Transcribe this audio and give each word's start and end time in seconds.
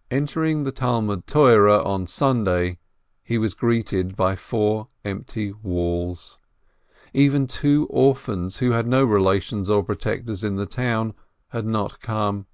"Entering 0.20 0.64
the 0.64 0.72
Talmud 0.72 1.26
Torah 1.26 1.82
on 1.82 2.06
Sunday, 2.06 2.76
he 3.22 3.38
was 3.38 3.54
greeted 3.54 4.14
by 4.14 4.36
four 4.36 4.88
empty 5.06 5.52
walls. 5.54 6.36
Even 7.14 7.46
two 7.46 7.86
orphans, 7.88 8.58
who 8.58 8.72
had 8.72 8.86
no 8.86 9.06
relations 9.06 9.70
or 9.70 9.82
protector 9.82 10.36
in 10.46 10.56
the 10.56 10.66
town, 10.66 11.14
had 11.48 11.64
not 11.64 11.98
come. 11.98 12.44